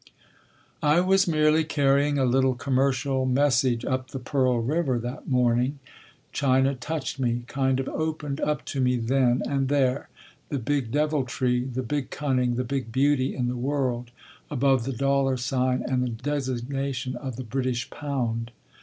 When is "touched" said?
6.73-7.19